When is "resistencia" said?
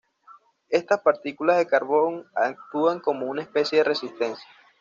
3.83-4.47